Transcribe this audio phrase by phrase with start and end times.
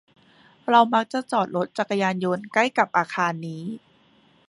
[0.69, 3.63] เรามักจอดรถจักรยานยนต์ใกล้กับอาคารนี้